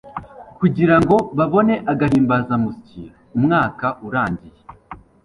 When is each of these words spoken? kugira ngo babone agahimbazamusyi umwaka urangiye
kugira 0.59 0.95
ngo 1.01 1.15
babone 1.37 1.73
agahimbazamusyi 1.91 3.03
umwaka 3.37 3.87
urangiye 4.07 4.61